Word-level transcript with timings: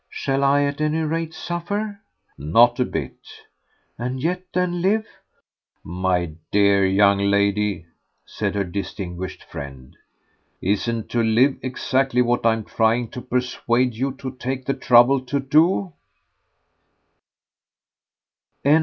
Shall 0.09 0.43
I 0.43 0.63
at 0.63 0.81
any 0.81 1.01
rate 1.01 1.31
suffer?" 1.31 1.99
"Not 2.35 2.79
a 2.79 2.85
bit." 2.85 3.19
"And 3.99 4.19
yet 4.19 4.45
then 4.51 4.81
live?" 4.81 5.05
"My 5.83 6.33
dear 6.49 6.83
young 6.87 7.19
lady," 7.19 7.85
said 8.25 8.55
her 8.55 8.63
distinguished 8.63 9.43
friend, 9.43 9.95
"isn't 10.59 11.09
to 11.11 11.21
'live' 11.21 11.59
exactly 11.61 12.23
what 12.23 12.43
I'm 12.47 12.63
trying 12.63 13.09
to 13.11 13.21
persuade 13.21 13.93
you 13.93 14.11
to 14.13 14.31
take 14.37 14.65
the 14.65 14.73
trouble 14.73 15.19
to 15.27 15.39
do?" 15.39 15.93